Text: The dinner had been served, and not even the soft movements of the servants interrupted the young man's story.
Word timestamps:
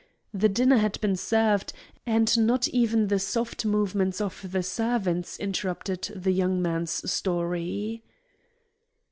The 0.33 0.49
dinner 0.49 0.77
had 0.77 0.99
been 0.99 1.15
served, 1.15 1.73
and 2.07 2.47
not 2.47 2.67
even 2.69 3.07
the 3.07 3.19
soft 3.19 3.65
movements 3.67 4.19
of 4.19 4.51
the 4.51 4.63
servants 4.63 5.39
interrupted 5.39 6.11
the 6.15 6.31
young 6.31 6.59
man's 6.59 7.11
story. 7.11 8.01